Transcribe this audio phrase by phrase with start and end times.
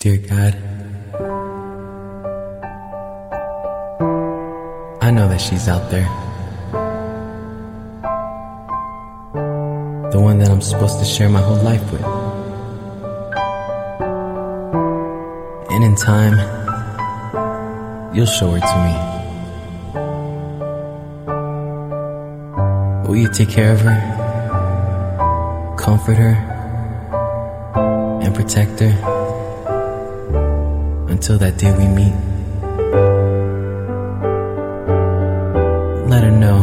[0.00, 0.54] Dear God,
[5.02, 6.08] I know that she's out there.
[10.10, 12.02] The one that I'm supposed to share my whole life with.
[15.70, 16.38] And in time,
[18.14, 18.94] you'll show her to me.
[23.06, 24.00] Will you take care of her,
[25.78, 26.36] comfort her,
[28.22, 29.19] and protect her?
[31.20, 32.14] Until that day we meet.
[36.08, 36.60] Let her know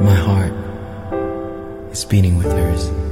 [0.00, 0.52] my heart
[1.90, 3.09] is beating with hers.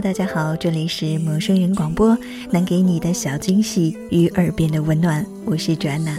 [0.00, 2.16] 大家好，这里是陌生人广播，
[2.50, 6.16] 能给你的小惊喜与耳边的温暖，我是 Joanna。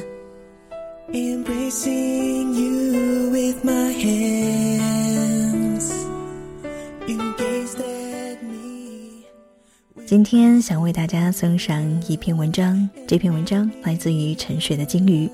[10.05, 15.29] 今天想为大家送上一篇文章，这篇文章来自于沉睡的鲸鱼。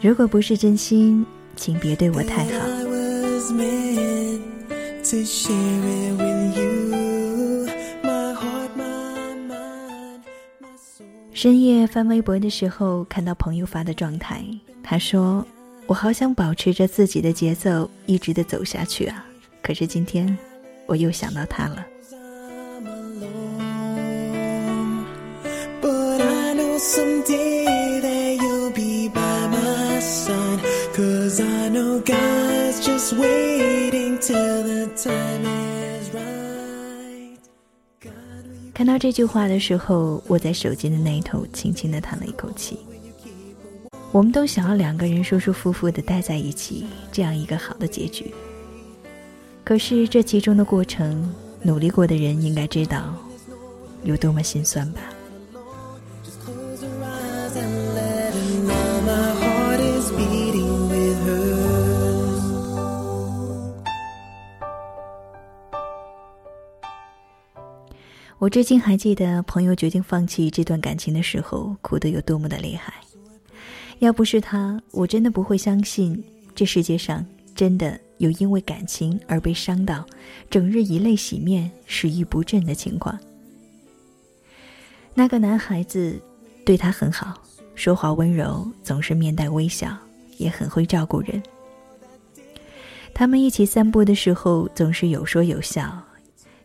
[0.00, 4.07] 如果不是真心，请别对我太好。
[11.32, 14.44] 深夜翻微博的时候，看到朋友发的状态，
[14.82, 15.46] 他说
[15.88, 19.24] ：“我好想保持着自己的节奏，一直的走下去啊！
[19.62, 20.36] 可是今天，
[20.84, 21.86] 我又想到他了。”
[38.74, 42.78] 看到这句话的时候，我在手机的那一头轻轻的叹了一口气。
[44.12, 48.32] 我们都想要两个人舒舒服服的待在一起，这样一个好的结局。
[49.64, 53.14] 可是这其中的过程，努力过的人应该知道，
[54.04, 55.00] 有多么心酸吧。
[68.38, 72.94] 我至今还记得，朋友决定放弃这段感情的时候，哭得有多么的厉害。
[73.98, 76.22] 要不是他，我真的不会相信
[76.54, 80.06] 这世界上真的有因为感情而被伤到，
[80.48, 83.18] 整日以泪洗面、食欲不振的情况。
[85.14, 86.16] 那个男孩子
[86.64, 87.42] 对他很好，
[87.74, 89.96] 说话温柔，总是面带微笑，
[90.36, 91.42] 也很会照顾人。
[93.12, 96.04] 他们一起散步的时候，总是有说有笑。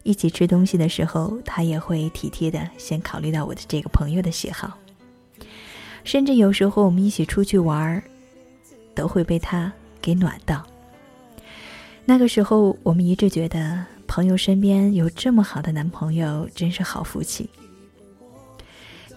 [0.04, 4.78] 一起吃东西的时候，他也会体贴的先考虑到我的这个朋友的喜好。
[6.04, 8.04] 甚至有时候我们一起出去玩儿，
[8.94, 9.72] 都会被他
[10.02, 10.66] 给暖到。
[12.06, 17.50] 那个时候，我们一直觉得朋友身边有这么好的男朋友真是好福气。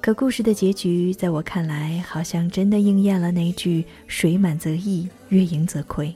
[0.01, 6.15] 可故事的结局，在我看来，好像真的应验了那句“水满则溢，月盈则亏”。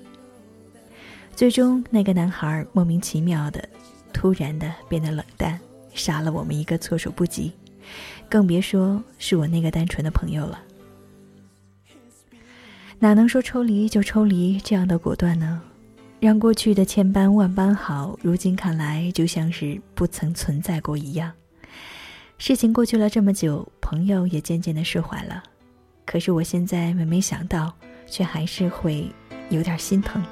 [1.34, 3.68] 最终，那个男孩莫名其妙的。
[4.12, 5.58] 突然的变得冷淡，
[5.94, 7.52] 杀了我们一个措手不及，
[8.28, 10.60] 更别说是我那个单纯的朋友了。
[12.98, 15.62] 哪能说抽离就抽离这样的果断呢？
[16.20, 21.32] 让过去的千般万般好，如今看来就像是不曾存在过一样。
[22.36, 25.42] 事情过去了这么久，朋友也渐渐的释怀了，
[26.04, 27.74] 可是我现在每每想到，
[28.06, 29.10] 却还是会
[29.48, 30.22] 有点心疼。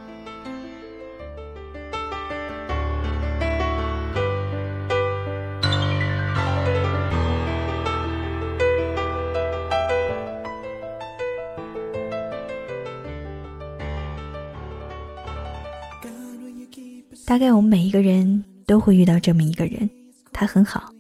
[17.29, 19.87] 大概我们每一个人都会遇到这么一个人，
[20.33, 20.91] 他很好，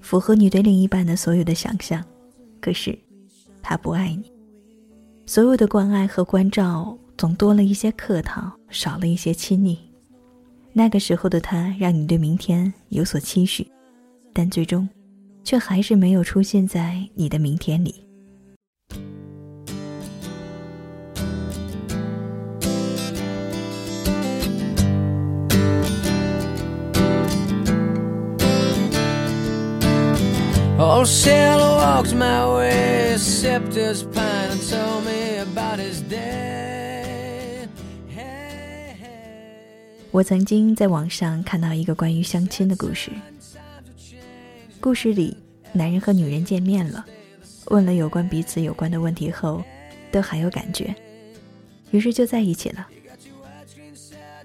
[0.00, 2.02] 符合你对另一半的所有的想象，
[2.58, 2.98] 可是
[3.60, 4.32] 他不爱你。
[5.26, 9.76] 所有的关爱和关照总多了一些客套，少了一些亲昵。
[10.72, 13.70] 那个时候的他让你对明天有所期许，
[14.32, 14.88] 但最终
[15.44, 17.94] 却还是没有出现在你的明天里。
[30.76, 37.68] Old sailor walks my way, sipped his pint and told me about his day.
[38.12, 38.96] Hey.
[40.10, 43.12] 我曾经在网上看到一个关于相亲的故事。
[44.80, 45.36] 故事里，
[45.72, 47.04] 男人和女人见面了，
[47.66, 49.62] 问了有关彼此有关的问题后，
[50.10, 50.92] 都还有感觉，
[51.92, 52.84] 于是就在一起了。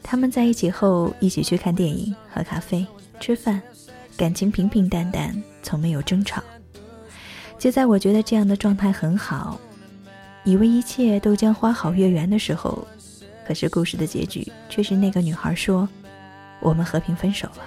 [0.04, 2.86] 他们在一起后，一起去看电影、喝咖啡、
[3.20, 3.60] 吃饭，
[4.16, 6.42] 感情平平淡淡，从没有争吵。
[7.58, 9.60] 就在我觉得这样的状态很好，
[10.44, 12.88] 以为一切都将花好月圆的时候，
[13.46, 15.88] 可是故事的结局却是那个女孩说
[16.62, 17.64] ：“我们和平分手了。”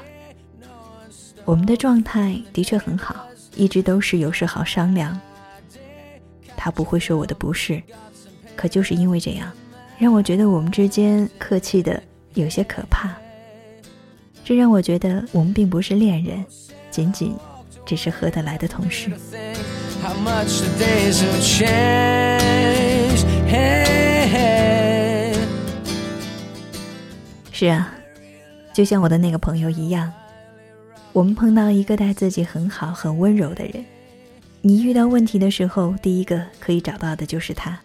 [1.44, 5.18] 我们的状态的确很好，一直都是有事好商量。
[6.56, 7.82] 他不会说我的不是，
[8.54, 9.52] 可就是因为这样，
[9.98, 12.00] 让我觉得我们之间客气的
[12.34, 13.12] 有些可怕。
[14.44, 16.44] 这让我觉得我们并不是恋人，
[16.90, 17.34] 仅仅
[17.84, 19.10] 只是合得来的同事。
[27.52, 27.94] 是啊，
[28.72, 30.12] 就像我的那个朋友一样，
[31.12, 33.84] 我们碰到一个待自己很好、很温柔的人，
[34.60, 37.78] 你遇到问题的时候，第一个可以找到的就是他。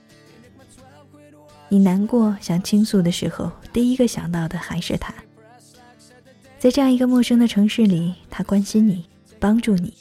[1.70, 5.14] 你难过想倾诉的时候，第一个想到的还是他。
[6.58, 9.06] 在这样一个陌生的城市里，他关心你，
[9.40, 9.94] 帮助你，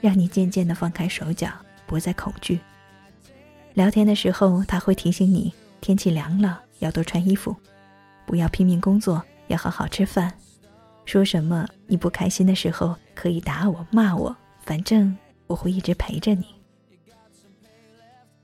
[0.00, 1.48] 让你渐渐的放开手脚。
[1.86, 2.58] 不再恐惧。
[3.74, 5.52] 聊天的时候，他会提醒你
[5.82, 7.54] 天气凉了要多穿衣服，
[8.24, 10.32] 不要拼命工作，要好好吃饭。
[11.04, 15.14] 说什么你不开心的时候可以打我骂我，反正
[15.46, 16.46] 我会一直陪着你。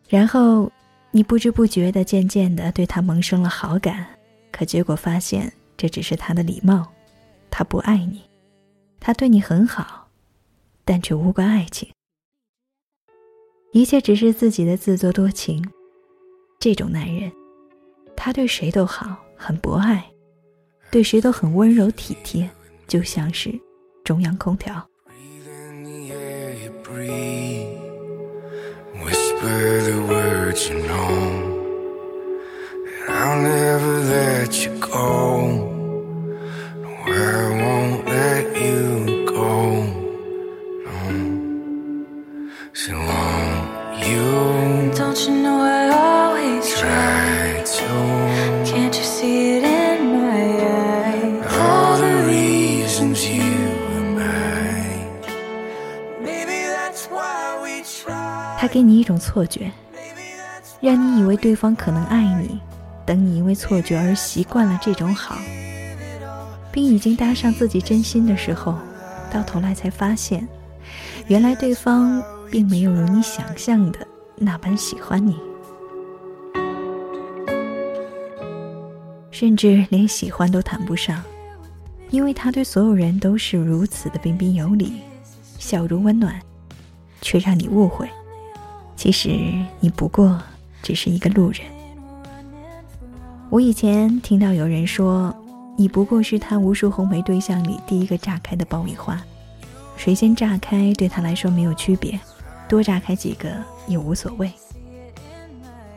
[0.07, 0.71] 然后
[1.11, 4.07] 你不知不觉的渐渐的对他萌生了好感，
[4.53, 6.87] 可结果发现这只是他的礼貌，
[7.51, 8.21] 他不爱你，
[9.01, 10.00] 他对你很好，
[10.91, 11.89] 但却无关爱情。
[13.71, 15.65] 一切只是自己的自作多情。
[16.59, 17.31] 这种男人，
[18.17, 20.05] 他对谁都好，很博爱，
[20.91, 22.51] 对谁都很温柔体贴，
[22.89, 23.57] 就像是
[24.03, 24.85] 中央空调。
[58.81, 59.71] 给你一种错觉，
[60.81, 62.59] 让你以为对方可能爱你。
[63.05, 65.37] 等你因为错觉而习惯了这种好，
[66.73, 68.79] 并已经搭上自己真心的时候，
[69.31, 70.49] 到头来才发现，
[71.27, 73.99] 原来对方并没有如你想象的
[74.35, 75.37] 那般喜欢你，
[79.31, 81.23] 甚至连喜欢都谈不上，
[82.09, 85.03] 因为他对所有人都是如此的彬彬有礼，
[85.59, 86.41] 笑容温暖，
[87.21, 88.09] 却让你误会。
[89.01, 89.31] 其实
[89.81, 90.39] 你不过
[90.83, 91.63] 只是一个路人。
[93.49, 95.35] 我以前听到有人说，
[95.79, 99.19] 你不过是他无数红梅对象里第一个炸开的爆米花，
[99.97, 102.21] 谁先炸开对他来说没有区别，
[102.69, 103.49] 多炸开几个
[103.87, 104.53] 也无所谓。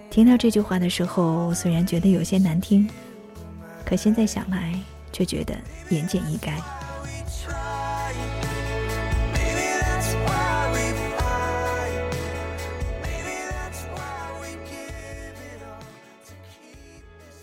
[0.10, 2.90] 听到这句话的时候，虽然觉得有些难听，
[3.84, 4.80] 可现在想来
[5.12, 5.54] 却觉得
[5.89, 6.54] 言简意赅。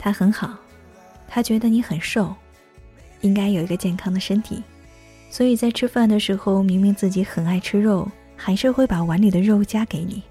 [0.02, 0.56] 他很好，
[1.28, 2.34] 他觉得你很瘦，
[3.20, 4.62] 应该有一个健康的身体，
[5.30, 10.22] 所以在吃饭的时候，明明自己很爱吃肉，还是会把碗里的肉夹给你。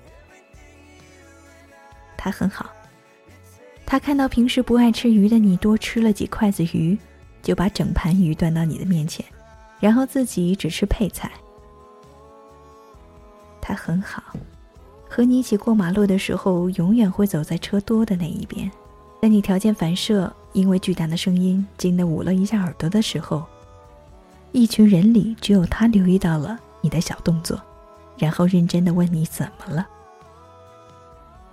[2.17, 2.67] 他很好，
[3.85, 6.97] 他看到平时不爱吃鱼的你多吃了几筷子鱼，
[7.43, 9.23] 就把整盘鱼端到你的面前，
[9.79, 11.31] 然后自己只吃配菜。
[13.61, 14.23] 他很好，
[15.07, 18.69] 和你一起过马路的时候，永远会走在车多的那一边。
[19.21, 23.43] 在你条件反射，因为巨大的声音惊得捂了一下耳朵的时候，
[24.53, 27.61] 一群人里只有他留意到了你的小动作，
[28.17, 29.85] 然后认真的问你怎么了。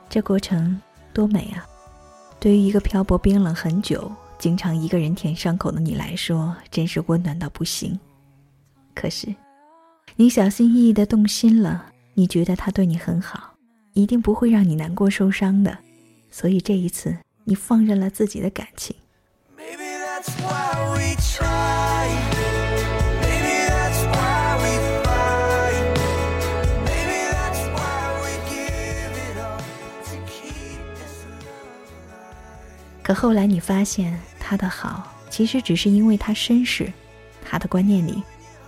[0.09, 0.81] 这过程
[1.13, 1.67] 多美啊！
[2.39, 7.99] 对于一个漂泊冰冷很久、经常一个人舔伤口的你来说，真是温暖到不行。
[8.95, 9.35] 可是，
[10.15, 13.55] 你小心翼翼的动心了，你觉得他对你很好，
[13.95, 15.77] 一定不会让你难过受伤的，
[16.31, 17.17] 所以这一次。
[17.49, 18.95] 你放任了自己的感情。
[33.03, 36.93] 可后来你发现他的好其实只是因为他绅士，
[37.45, 38.21] 他的观念里，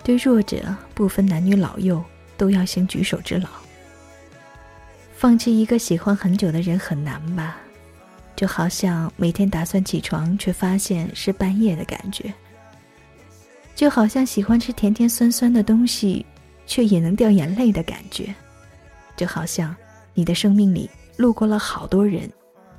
[0.05, 2.01] 对弱者不分男女老幼
[2.37, 3.49] 都要行举手之劳。
[5.17, 7.57] 放弃一个喜欢很久的人很难吧？
[8.39, 12.33] 就好像每天打算起床，却发现是半夜的感觉。
[13.75, 16.25] 就好像喜欢吃甜甜酸酸的东西，
[16.65, 18.33] 却也能掉眼泪的感觉。
[19.17, 19.75] 就好像
[20.15, 22.31] 你的生命里路过了好多人，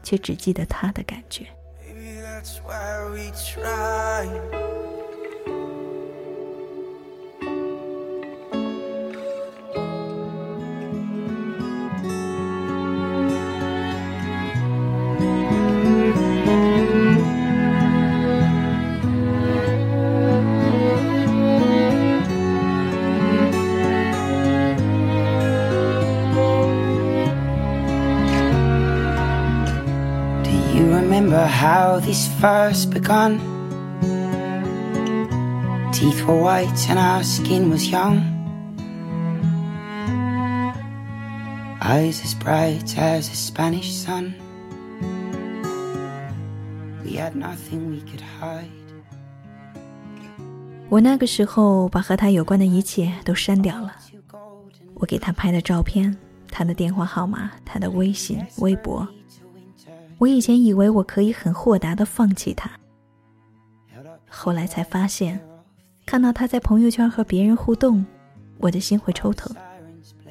[0.01, 1.45] 却只记得他的感觉。
[3.35, 4.68] remember
[32.39, 33.39] first begun.
[35.91, 38.21] Teeth were white and our skin was young.
[41.81, 44.33] Eyes as bright as a Spanish sun.
[47.03, 48.69] We had nothing we could hide.
[50.89, 53.93] 我那个时候把和他有关的一切都删掉了。
[54.95, 56.15] 我给他拍的照片，
[56.49, 59.07] 他的电话号码，他的微信、微博。
[60.19, 62.69] 我以前以为我可以很豁达的放弃他，
[64.29, 65.39] 后来才发现，
[66.05, 68.05] 看到他在朋友圈和别人互动，
[68.57, 69.49] 我的心会抽疼；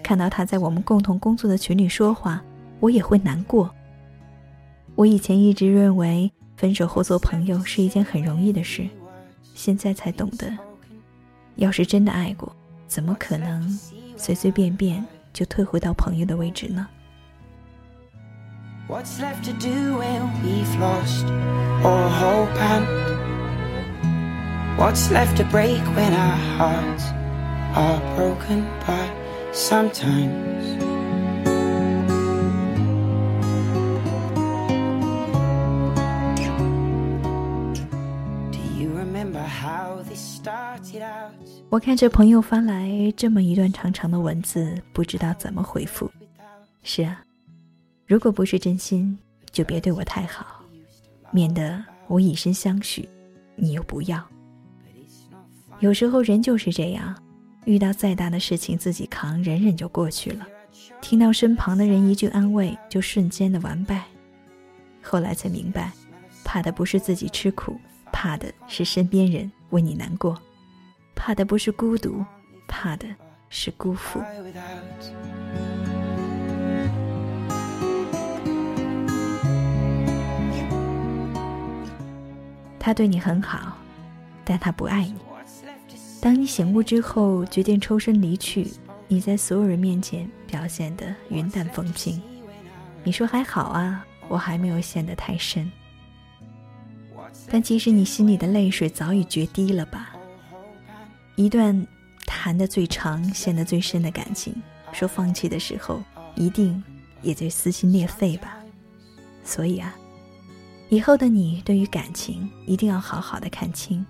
[0.02, 2.44] 看到他在我们共同工作的群里说话，
[2.80, 3.70] 我也会难过。
[4.94, 8.86] 我以前一直认为分手后做朋友是一件很容易的事，
[9.54, 10.54] 现在才懂得，
[11.56, 12.54] 要是真的爱过，
[12.86, 13.66] 怎么可能
[14.18, 15.02] 随随便便
[15.32, 16.86] 就退回到朋友的位置呢
[18.88, 21.26] ？What's left to do when we've lost
[21.84, 22.86] all hope and
[24.78, 27.04] What's left to break when our hearts
[27.74, 29.10] are broken by
[29.52, 30.78] sometimes
[38.50, 41.32] Do you remember how this started out?
[41.68, 46.10] 我看着朋友发来这么一段长长的文字，不知道怎么回复。
[46.82, 47.27] 是啊。
[48.08, 49.18] 如果不是真心，
[49.52, 50.64] 就别对我太好，
[51.30, 53.06] 免得我以身相许，
[53.54, 54.26] 你又不要。
[55.80, 57.14] 有时候人就是这样，
[57.66, 60.46] 遇到再大的事情自己扛，忍忍就过去了；
[61.02, 64.06] 听到身旁的人一句安慰，就瞬间的完败。
[65.02, 65.92] 后来才明白，
[66.42, 67.78] 怕的不是自己吃苦，
[68.10, 70.34] 怕的是身边人为你难过；
[71.14, 72.24] 怕的不是孤独，
[72.66, 73.06] 怕的
[73.50, 74.18] 是辜负。
[82.88, 83.76] 他对你很好，
[84.46, 85.14] 但他不爱你。
[86.22, 88.66] 当你醒悟之后，决定抽身离去，
[89.06, 92.18] 你在所有人面前表现得云淡风轻。
[93.04, 95.70] 你说还好啊，我还没有陷得太深。
[97.50, 100.16] 但其实你心里的泪水早已决堤了吧？
[101.36, 101.86] 一段
[102.24, 104.54] 谈得最长、陷得最深的感情，
[104.92, 106.02] 说放弃的时候，
[106.36, 106.82] 一定
[107.20, 108.56] 也最撕心裂肺吧？
[109.44, 109.94] 所以啊。
[110.90, 114.04] 以后的你，对于感情一定要好好的看清，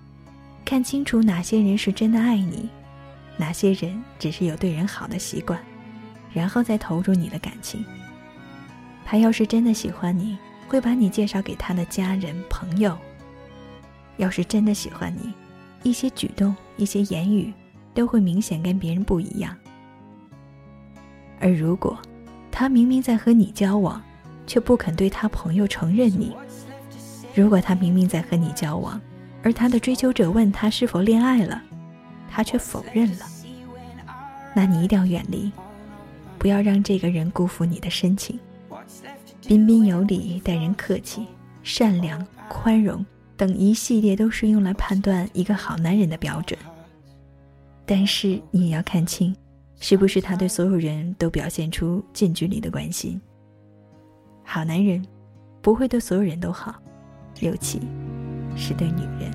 [0.63, 2.69] 看清楚哪些人是真的爱你，
[3.35, 5.59] 哪些人只是有对人好的习惯，
[6.31, 7.83] 然后再投入你的感情。
[9.03, 10.37] 他要是真的喜欢你，
[10.69, 12.93] 会把你介绍给他的家人朋友；
[14.15, 15.33] 要是真的喜欢你，
[15.83, 17.53] 一些举动、一些言语
[17.93, 19.53] 都会明显跟别人不一样。
[21.41, 21.99] 而如果
[22.49, 24.01] 他明明在和你交往，
[24.47, 26.33] 却不肯对他朋友承认你。
[27.39, 28.99] 如果他明明在和你交往，
[29.41, 31.61] 而他的追求者问他是否恋爱了，
[32.29, 33.25] 他却否认了，
[34.53, 35.49] 那你一定要远离，
[36.37, 38.37] 不要让这个人辜负你的深情。
[39.47, 41.25] 彬彬有礼、待人客气、
[41.63, 43.05] 善良、宽容
[43.37, 46.59] 等一系列都是用来判断一个好男人的标准。
[47.85, 49.33] 但是你也要看清，
[49.79, 53.19] 是不是他对所有人都表现出近距离的关心。
[54.43, 55.01] 好男人
[55.61, 56.75] 不会对所有人都好。
[57.41, 57.81] 尤其
[58.55, 59.31] 是对女人。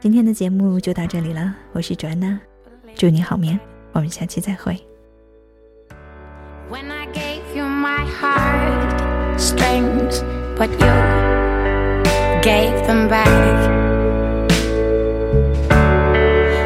[0.00, 2.38] 今天的节目就到这里了，我是卓安娜，
[2.94, 3.58] 祝你好眠，
[3.92, 4.76] 我们下期再会。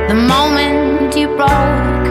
[0.08, 2.09] The moment you broke